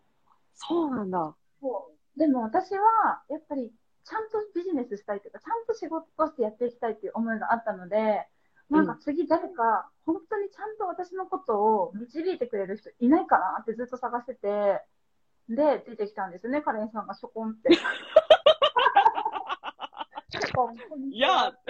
[0.54, 1.34] そうなんだ。
[1.60, 2.18] そう。
[2.18, 3.72] でも私は、やっぱり、
[4.04, 8.26] ちゃんとビジネスしたいというか、ちゃんと仕事としてやっていきたいっていう思いがあったので、
[8.70, 14.80] なんか次誰か、本当にちゃんと私のことを導いてくれる人いないかなってずっと探してて、
[15.48, 17.70] で、出てきたんですよね、カレンさんがしょこんって。
[21.10, 21.52] いや、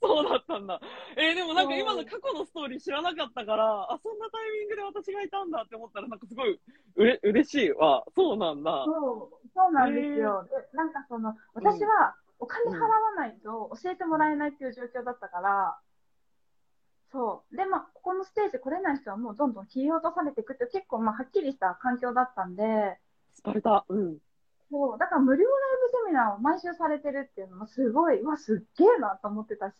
[0.00, 0.80] そうだったんだ。
[1.16, 6.58] えーでもなんか今の過去のストーリー知らなかったから、あ、そんなタイミングで私がいたんだって思ったら、なんかすごい
[6.96, 8.04] うれ、嬉しいわ。
[8.14, 8.84] そうなんだ。
[8.86, 10.44] そう、そうなんですよ。
[10.44, 15.78] で、なんかその、私はお金払わないと教えてもらえないっていう状況だったから、
[17.12, 17.56] そう。
[17.56, 22.98] で、まあ、ここのステージ来れない人はもうどんどん切り落とされていくって結構、まあ、はっきりした環境だったんで、
[23.32, 23.84] スパルタ。
[23.88, 24.18] うん。
[24.70, 24.98] そう。
[24.98, 25.46] だから無料ライ
[26.04, 29.76] ブセミナーを毎週されてるっていうのもすごい、うわ、すっげえなと思ってたし、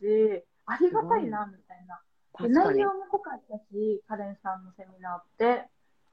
[0.66, 2.00] ありがたいな、みたいな。
[2.48, 5.68] 内容も濃かったし、カレンさんのセミナーって。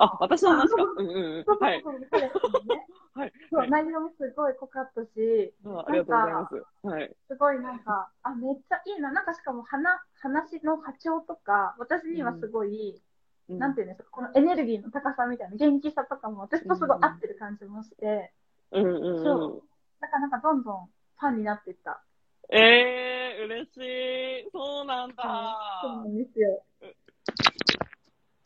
[0.00, 0.82] あ、私の話か。
[0.82, 1.44] うんうんうん。
[1.44, 1.82] そうね。
[3.14, 3.32] はい。
[3.50, 6.86] そう、はい内容もすごい濃かったし、あありがとうございます。
[6.86, 7.16] はい。
[7.28, 9.10] すごいなんか、あ、めっちゃいいな。
[9.12, 13.02] なんかしかも話、話の波長とか、私にはすごい、
[13.58, 18.32] なんていうんですか、このエネルギーの高さみたいな、元気さとかも私とすごい合ってる感じもして、
[18.72, 19.24] うんうんうん。
[19.24, 19.62] そう
[20.00, 22.02] だからなんかどんどんファンになっていった。
[22.52, 24.50] ええー、嬉しい。
[24.52, 25.80] そうなんだ。
[25.82, 26.64] そうなんですよ。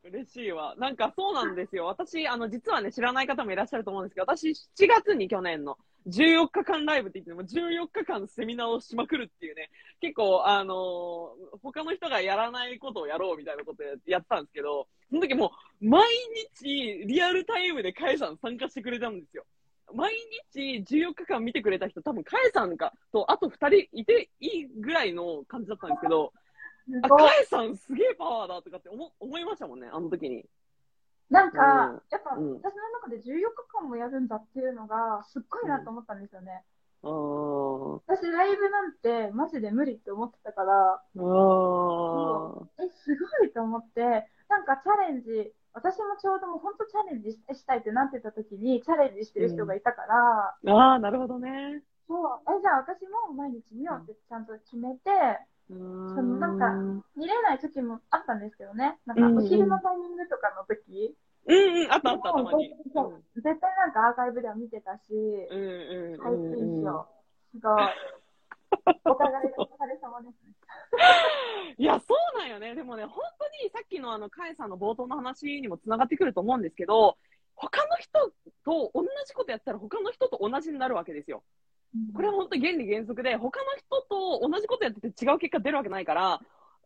[0.04, 0.74] 嬉しいわ。
[0.76, 1.86] なんかそうなんですよ。
[1.86, 16.06] 私、あの、実はね、知らない方もいらっしゃると思うんですけど、私、7月に去年の14日間ライブって言っても、14日間セミナーをしまくるっていうね、結構、あのー他の人がやらないことをやろうみたいなことやったんですけど、その時もう、毎
[16.52, 16.66] 日、
[17.06, 19.46] リアルタイムでカエさん参加してくれたんですよ。
[19.94, 20.12] 毎
[20.52, 26.32] 日14日間見てくれた人、多分カエさんかと、あと2人いていいぐらいの感じだったんですけど、
[27.02, 27.22] あ、ごい。
[27.22, 30.44] カエさんすげえパワーだとかって思思いましたもんね、あの時に。
[31.30, 32.02] なんか、うん。
[32.10, 32.54] やっぱ、うん。
[32.54, 36.62] 私の中で14日間もやるんだっていうのが、すっごいなと思ったんですよね。
[37.02, 41.02] あー私、ライブなんて、マジで無理って思ってたから。
[42.80, 51.82] え、すごいと思って、なんかチャレンジ、私もちょうどもう本当チャレンジしたいってなってた時に、チャレンジしてる人がいたから、ああ、なるほどね。
[52.06, 55.10] そう、え、じゃあ私も毎日見ようってちゃんと決めて、
[55.68, 56.72] そのなんか
[57.16, 58.98] 見れない時もあったんですけどね。
[59.06, 62.74] なんかお昼のタイミングとかの時、うんうん、あったあった、たまに。
[63.34, 67.06] 絶対なんかアーカイブでは見てたし、うんうん配うんう
[67.52, 67.82] すごい。
[69.04, 70.54] お互いお疲れ様ですね。
[71.78, 72.74] いや、そうなんよね。
[72.74, 77.16] でもね、本当にさっきのあの、カエさんの冒頭の話にもつながってくると思うんですけど、
[77.54, 78.32] 他の人
[78.64, 81.42] と同じことやったら他の人と同じになるわけですよ。
[82.14, 86.40] これは本当に原理原則で、他の人と同じことやってて違う結果出るわけないから、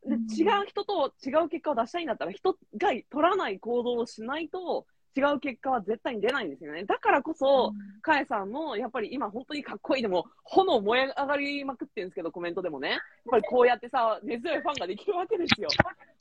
[0.07, 6.85] でうん違う人と違う結果を出したいんだったら、人が取らない行動をしないと、違う結果は絶対に出ないんですよね。
[6.85, 12.91] だからこそ、カエさんも、やっぱり今本当にかっこいいでも、炎燃え上がりまくってるんですけど、コメントでもね。
[12.91, 15.69] やっぱりこうやってさ、根強いファンができるわけですよ。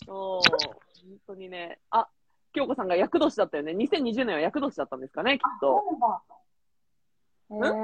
[0.06, 1.80] そう本当にね。
[1.92, 2.08] あ、
[2.54, 3.74] 京子さんが厄年だったよね。
[3.74, 5.84] 2020年は厄年だったんですかね、きっと。
[7.50, 7.74] そうなん？
[7.74, 7.78] だ。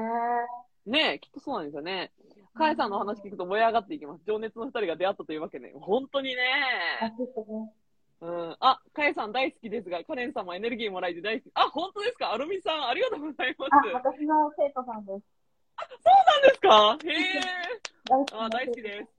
[0.88, 2.12] へえねきっとそうなんですよね。
[2.56, 4.24] カエさんの話聞くと燃え上がっていきます。
[4.28, 5.72] 情熱の二人が出会ったというわけね。
[5.76, 6.44] 本当にね。
[8.22, 8.56] うん。
[8.60, 11.52] あ、カエさん大好きですが、カレンさんもエネルギーもらえて大好き。
[11.56, 12.32] あ、本当ですか？
[12.32, 13.70] アルミさん、ありがとうございます。
[13.74, 15.24] あ、そう私の生徒さんです。
[16.28, 16.98] なんですか？
[17.04, 17.42] へえ。
[18.10, 19.10] 大好きあ、大好きです。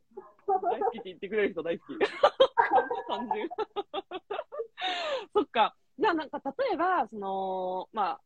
[0.46, 1.98] 大好きって言ってくれる人大好き。
[3.08, 3.48] 単純。
[5.34, 5.74] そっか。
[5.98, 8.20] じゃあなんか例えば、その、まあ、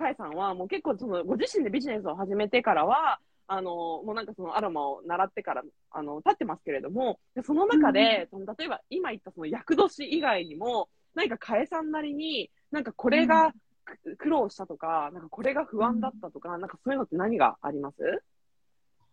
[0.00, 3.70] カエさんはもう結構その、ご自身でビジネスを始めてからは、あの、
[4.02, 13.52] もうなんかそのアロマを習ってから、あの、経ってますけれども、でその中で、その例えば今言ったその厄年以外にも、何かカエさんなりに、なんかこれが
[13.84, 17.96] く苦労したとか、なんかこれが不安だったとか、なんかそういうのって何があります？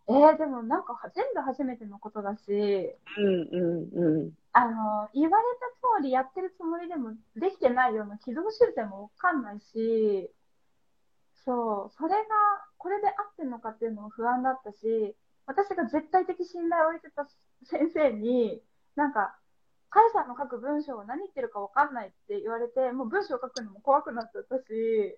[0.09, 4.31] えー、でもなんか全部初めてのことだし、うんうんうん。
[4.53, 10.29] あの、言われた通りやってるつもりでもできてないような軌道修正もわかんないし、
[11.47, 12.19] そう、それが、
[12.77, 17.25] これで合ってるのかっていうのも不安だったし、私が絶対的信頼を置いてた
[17.63, 18.61] 先生に、
[18.97, 19.39] なんか、
[19.89, 25.17] カエさんの書く文章を何言ってるかわかんないって言われて、もう文章を書くのも怖くなっちゃったし、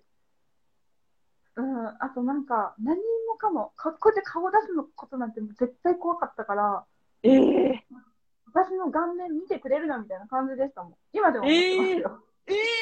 [1.56, 6.84] うん、あとなんか、何もかも、かこうやって顔出すのことなんてもう絶対怖かったから、
[7.24, 7.84] ええ
[8.52, 10.94] 私の顔面見てくれるなみたいな感じでしたもん。
[11.12, 12.22] 今でも思ってますよ。
[12.46, 12.79] ええ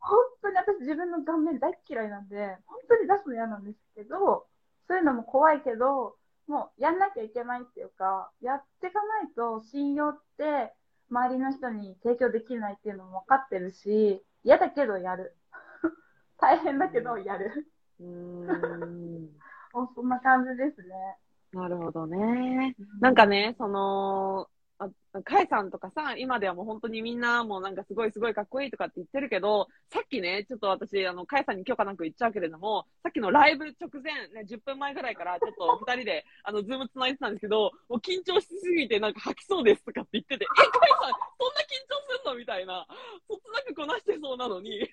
[0.00, 4.46] 本当に私自分の顔面大っ嫌いなんで、本当に出すの嫌なんですけど、
[4.88, 10.72] そういうのも怖いけど、もうやんなきゃいけないっていうか、やっていかないと信用って
[11.10, 15.36] 周りの人に提供できないっていうのも分かってるし、嫌だけどやる。
[16.40, 17.68] 大変だけどやる。
[18.00, 19.28] うーん。
[19.94, 21.18] そんな感じですね。
[21.52, 22.74] なるほどね。
[23.00, 24.48] なんかね、その、
[24.80, 24.88] あ
[25.24, 42.34] カエさんとかさ、今ではもう本当にみんなもうなんかすごいすごいかっこいいとかって言ってるけど、さっきね、ちょっと私、あの、カエさんに許可なく言っちゃうけれども、さっきのライブ直前、ね、10分前ぐらいからちょっと二人で、あの、ズーム繋いでたんですけど、もう緊張しすぎてなんか吐きそうですとかって言ってて、え、カエさん、そんな緊張すんの？
[42.36, 42.86] みたいな、
[43.28, 44.88] そつなくこなしてそうなのに、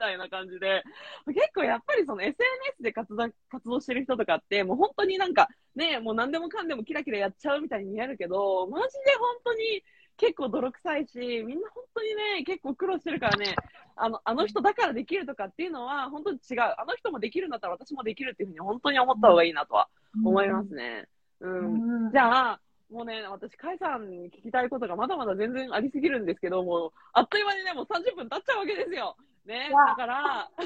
[0.00, 0.82] たいな感じで、
[1.26, 9.84] 結構やっぱりその SNS で活動活動してる人とかって、もう本当になんかね、もう何でもかんでもキラキラやっちゃうみたいに見えるけど、マジで本当に
[10.16, 13.54] 結構泥臭いし、みんな本当にね、結構苦労してるからね、
[13.96, 16.60] あの、あの人だからできるとかっていうのは本当に違う。
[16.60, 19.88] あの人もできるんだったら私もできるっていうふうに本当に思った方がいいなとは
[20.24, 21.06] 思いますね。
[21.40, 22.06] うん。
[22.06, 22.12] うん。
[22.12, 22.60] じゃあ、
[22.90, 29.16] もうね、私、カイさんに聞きたいことがまだまだ全然ありすぎるんですけど、もう、あっという間にね、もう30分経っちゃうわけですよ。
[29.50, 29.70] ね。
[29.70, 30.50] だから、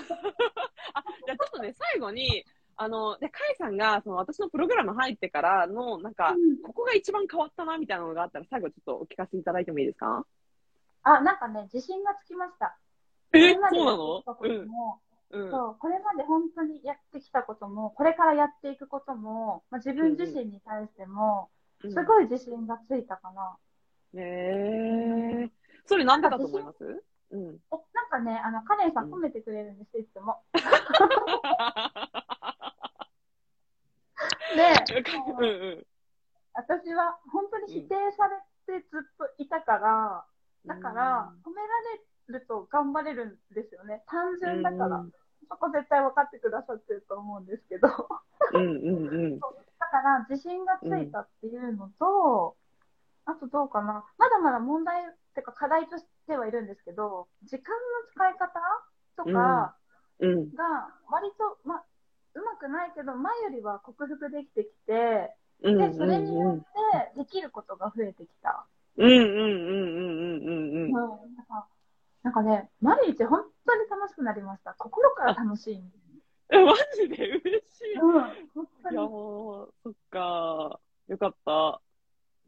[0.95, 2.45] あ、じゃあちょっとね、最後に、
[2.77, 10.25] あの、で、カイさんが、その私のプログラム入ってからの、なんか、うんここが一番変わったな、みたいなのがあったら、最後ちょっとお聞かせいただいてもいいですか？
[11.03, 12.77] あ、なんかね、自信がつきました。
[13.33, 13.97] えこれまでそうなの？
[13.97, 15.41] もうん。
[15.45, 15.51] うん。
[15.51, 21.51] そう、これまで本当にやってきたことも、これからやっていくことも、まあ、自分自身に対しても、
[21.83, 23.57] すごい自信がついたかな。
[24.13, 24.23] ね
[25.45, 25.51] え。
[25.87, 27.05] それなんでだと思います？
[27.35, 27.59] うん。
[27.73, 30.43] え、なんかね、あの、カレンさん褒めてくれるんです、いつも。
[34.55, 34.63] で、
[35.39, 35.47] うんう
[35.81, 35.87] ん。
[36.55, 38.41] 私は本当に否定され
[38.81, 40.25] てずっといたから、
[40.67, 41.81] だから、褒めら
[42.29, 44.05] れると頑張れるんですよね。
[44.07, 44.97] 単純だから。
[44.99, 45.13] うん
[45.47, 47.87] そこ絶対分かってくださってると思うんですけど。
[47.87, 47.95] だ
[48.55, 49.41] うんうんうん。
[49.95, 52.57] から、自信がついたっていうのと、
[53.27, 54.05] あとどうかな。
[54.19, 57.81] まだまだ問題ってか課題としてはいるんですけど、時間の
[58.13, 58.61] 使い方
[59.17, 59.77] とか
[60.21, 60.55] うん。
[60.55, 61.83] が割と、ま、
[62.35, 65.79] うまくないけど、前よりは克服できてきて、うん。
[65.79, 66.59] で、それにようんっ
[67.15, 68.67] てできることが増えてきた。
[68.97, 70.93] うんうんうんうんうんうんうん。
[70.93, 71.67] なんか
[72.23, 74.75] なんかね、毎日本当に楽しくなりました。
[74.79, 75.75] 心から楽しい。
[75.75, 75.83] うん、
[76.51, 77.29] え、マジで？
[77.29, 77.93] 嬉しい。
[77.93, 78.03] いや、
[78.55, 78.97] 本当に。
[78.97, 80.81] もう、そっか。
[81.09, 81.81] よかった。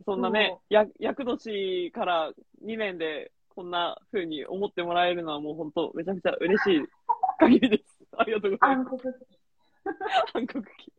[0.04, 6.84] そんなね、や、役年から2年でこんな風に思ってもらえるのはもう本当めちゃくちゃ嬉しい
[7.40, 8.04] 限りです。
[8.18, 8.90] ありがとうございます。
[10.34, 10.92] 暗黒期。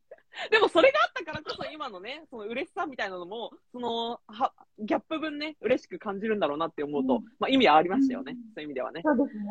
[0.50, 8.34] でもそれがあったからこそ今のね、その嬉しさみたいなのも、その、は、ギャップ分ね、嬉しく感じるんだろうなって思うと、うんまあ意味はありましたよね。
[8.34, 9.02] うんそういう意味ではね。
[9.04, 9.44] そうですね。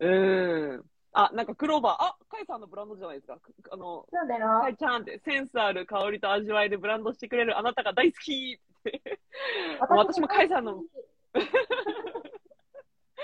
[0.00, 0.84] うーん。
[1.12, 3.38] あ、なんかクローバー、あ、カイさんのブランドじゃないですか。
[3.38, 4.60] くあの、そうだよ。
[4.62, 9.02] カイちゃんって、センスある香りと味わいでブランドしてくれるあなたが大好きって。
[9.80, 10.82] 私もカイさんの、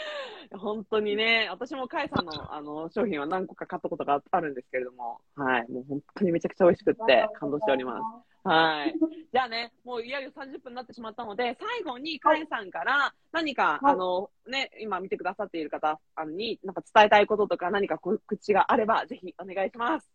[0.58, 5.70] 本当にね、私もカイさんのあの商品は何個か買ったことがあるんですけれども、はい。
[5.70, 8.48] もう本当にめちゃくちゃ美味しくって感動しております。
[8.48, 8.94] はい。
[9.32, 20.08] じゃあね、もういよいよ30分になってしまったので、最後にカエさんから何か、はいあの、ね、今見てくださっている方に、なんか伝えたいこととか何か告知があれば、ぜひお願いします。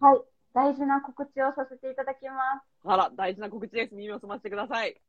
[0.00, 0.20] はい。
[0.54, 2.66] 大事な告知をさせていただきます。
[2.84, 3.94] あら、大事な告知です。
[3.94, 5.00] 耳を澄ませてください。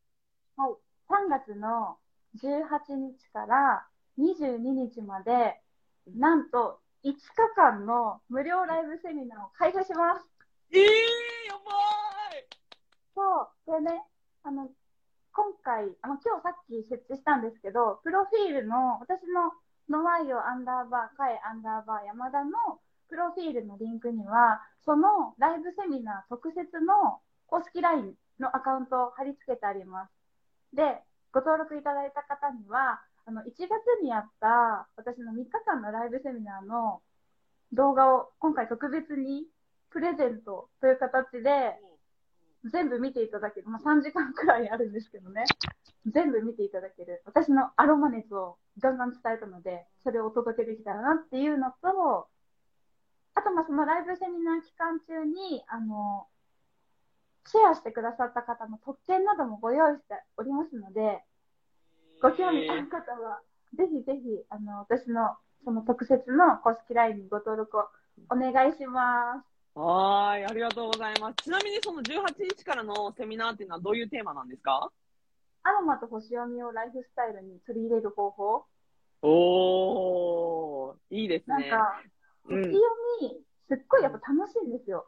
[0.56, 0.74] はい。
[1.10, 1.98] 3月の
[2.38, 3.86] 18日から
[4.20, 5.60] 22日まで、
[6.16, 7.20] なんと5日
[7.56, 10.28] 間の無料ライブセミナーを開催します。
[10.72, 11.72] えー、やば
[13.16, 13.84] そう。
[13.84, 14.04] でね、
[14.44, 14.70] あの、
[15.34, 19.52] 今回、あの、今日さっき設置したんですけど、プロフィールの、私の
[19.90, 22.52] ノワイオアンダーバー、カエアンダーバー、山田の
[23.10, 30.12] プロフィールのリンクには、そのライブセミナー特設の公式 LINE のアカウントを貼り付けてあります。
[30.74, 31.02] で、
[31.32, 33.70] ご登録いただいた方には、あの、1月
[34.02, 37.02] にやった私の3日間のライブセミナーの
[37.72, 39.46] 動画を今回特別に
[39.90, 41.80] プレゼントという形で
[42.66, 45.44] 全部見ていただける、まあ、3時間くらいあるんですけどね、
[46.06, 52.28] 全部見ていただける、私のアロマ熱をガンガン伝えたので、それをお届けできたらなっていうのと、
[53.36, 56.28] あと、まあ、そのライブセミナー期間中に、あの、
[57.46, 61.24] シェアしてくださった方の特典などもご用意しておりますので、
[62.24, 63.42] ご興味ある方は、
[63.76, 67.84] ぜひぜひ、あの、私のその特設の公式 LINE にご登録を
[68.30, 69.80] お願いします。
[69.80, 71.36] はーい、ありがとうございます。
[71.44, 74.90] ちなみにその18日からのセミナーっていうのはどういうテーマなんですか？
[75.64, 78.66] アロマと星読みをライフスタイルに取り入れる方法。
[79.22, 81.70] おー、いいですね。
[81.70, 82.02] なんか、
[82.50, 82.80] うん星読
[83.22, 85.08] み、すっごいやっぱ楽しいんですよ。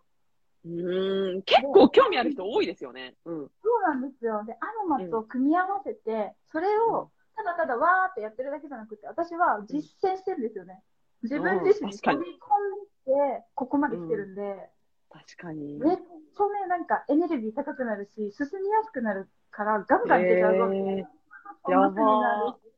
[0.66, 3.16] うーん、結構興味ある人多いですよね。
[3.26, 3.47] うん。
[3.63, 4.43] そうなんですよ。
[4.45, 10.82] で、アロマと組み合わせて、それをただただわーってやってるだけじゃなくて、私は実践してるんですよね。
[11.24, 14.70] 自分自身に飛び込んで、ここまで来てるんで、
[15.09, 15.78] 確かに。
[15.78, 20.99] めっちゃね、なんかエネルギー高くなるし、進みやすくなるから、ガンガンいけちゃうぞっていう。
[20.99, 21.05] へー
[21.63, 22.76] そんなセミナーです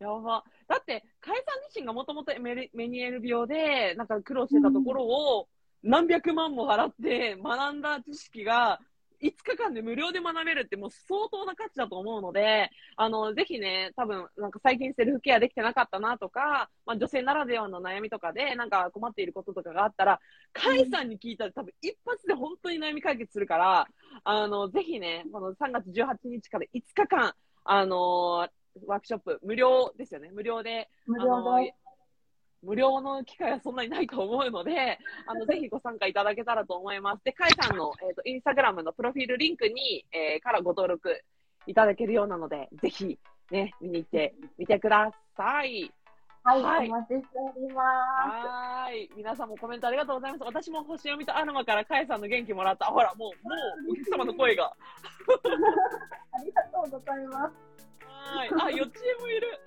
[0.00, 0.44] やば。
[0.66, 5.48] だって、かえさん自身がもともとメニエル病で、なんか苦労してたところを、
[5.84, 8.80] 何百万も払って学んだ知識が、
[9.22, 20.20] 5日間で無料で学べるってもう相当な価値だと思うので、あの、ぜひね、多分、なんか最近セルフケアできてなかったなとか、まあ女性ならではの悩みとかで、なんか困っていることとかがあったら、
[20.52, 23.88] カイさんに聞いたら多分一発で本当に悩み解決するから、
[24.24, 28.48] あの、ぜひね、この3月18日から5日間、あの
[28.86, 30.30] ワークショップ、無料ですよね。
[30.32, 31.74] 無料で、無料で。
[32.64, 37.24] 無料の機会はそんなにないと思うので、 あの、ぜひご参加いただけたらと思います。
[37.24, 41.22] で、カイさんの、えっ、と、インスタグラムのプロフィールリンクに、えーからご登録
[41.66, 43.18] いただけるようなので、ぜひ、
[43.50, 45.92] ね、見に行ってみてください。
[46.42, 47.76] はい、はいお待ちしております。
[47.78, 49.10] はーい。
[49.16, 50.44] 皆さんもコメントありがとうございます。
[50.44, 52.86] 私も星読みとアロマからカイさんの元気もらった。
[52.86, 53.54] ほら、もう、も
[53.88, 54.66] う、お客様の声が。
[56.32, 57.74] ありがとうございます。
[58.06, 58.50] はい。
[58.60, 59.58] あ、よっちえもいる。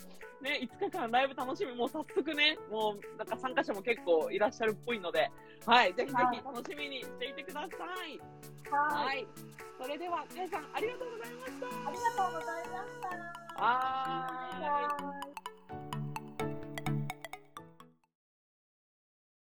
[0.41, 1.73] ね、5日間ライブ楽しみ。
[1.75, 5.31] もう早速ね、もう、なんか参加者も結構いらっしゃるっぽいので、
[5.65, 5.93] はい。
[5.93, 8.19] ぜひぜひ楽しみにしていてください。
[8.69, 9.05] はい。
[9.05, 9.27] はい。
[9.81, 11.67] それでは、かえさん、ありがとうございました。
[11.67, 13.63] ありがとうございました。
[13.63, 15.46] はーい。